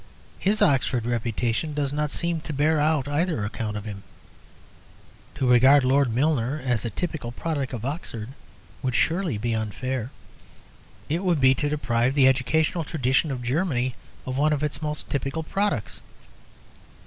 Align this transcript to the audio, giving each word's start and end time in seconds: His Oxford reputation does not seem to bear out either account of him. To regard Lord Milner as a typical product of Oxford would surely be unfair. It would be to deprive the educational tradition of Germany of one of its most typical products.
His 0.39 0.63
Oxford 0.63 1.05
reputation 1.05 1.75
does 1.75 1.93
not 1.93 2.09
seem 2.09 2.41
to 2.41 2.53
bear 2.53 2.79
out 2.79 3.07
either 3.07 3.45
account 3.45 3.77
of 3.77 3.85
him. 3.85 4.01
To 5.35 5.47
regard 5.47 5.83
Lord 5.83 6.11
Milner 6.11 6.59
as 6.65 6.83
a 6.83 6.89
typical 6.89 7.31
product 7.31 7.71
of 7.71 7.85
Oxford 7.85 8.29
would 8.81 8.95
surely 8.95 9.37
be 9.37 9.53
unfair. 9.53 10.09
It 11.07 11.23
would 11.23 11.39
be 11.39 11.53
to 11.53 11.69
deprive 11.69 12.15
the 12.15 12.27
educational 12.27 12.83
tradition 12.83 13.29
of 13.29 13.43
Germany 13.43 13.93
of 14.25 14.39
one 14.39 14.53
of 14.53 14.63
its 14.63 14.81
most 14.81 15.07
typical 15.07 15.43
products. 15.43 16.01